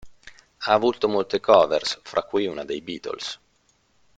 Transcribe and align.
Ha 0.57 0.73
avuto 0.73 1.07
molte 1.07 1.39
"covers", 1.39 1.99
fra 2.01 2.23
cui 2.23 2.47
una 2.47 2.65
dei 2.65 2.81
Beatles. 2.81 3.39